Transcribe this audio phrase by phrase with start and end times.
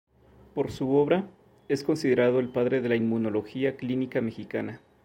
[0.55, 1.29] Por su obra,
[1.67, 4.81] es considerado el padre de la inmunología clínica mexicana.